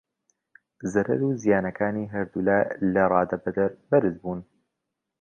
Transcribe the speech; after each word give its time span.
زەرەر 0.91 1.21
و 1.27 1.37
زیانەکانی 1.41 2.11
هەردوو 2.13 2.45
لا 2.47 2.57
لە 2.93 3.03
ڕادەبەدەر 3.11 3.71
بەرز 3.89 4.15
بوون. 4.21 4.39